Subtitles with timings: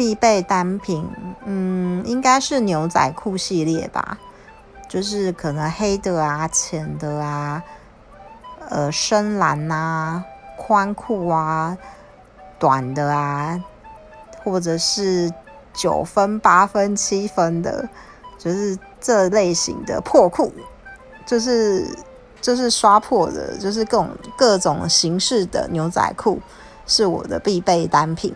[0.00, 1.06] 必备单品
[1.44, 4.16] 嗯应该是牛仔裤系列吧
[4.88, 7.62] 就是可能黑的啊浅的啊
[8.70, 10.24] 呃深蓝呐
[10.56, 11.76] 宽裤啊
[12.58, 13.62] 短的啊
[14.42, 15.30] 或者是
[15.74, 17.86] 九分八分七分的
[18.38, 20.50] 就是这类型的破裤
[21.26, 21.86] 就是
[22.40, 24.08] 就是刷破的就是各种
[24.38, 26.40] 各种形式的牛仔裤
[26.86, 28.34] 是我的必备单品。